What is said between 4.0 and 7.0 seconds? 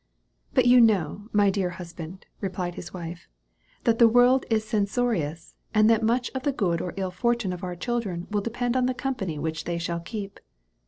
world is censorious, and that much of the good or